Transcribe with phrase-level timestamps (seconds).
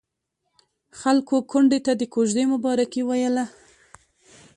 [0.99, 3.45] خلکو کونډې ته د کوژدې مبارکي ويله.